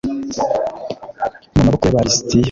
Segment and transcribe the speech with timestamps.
[1.53, 2.39] mu maboko y aba lisitiya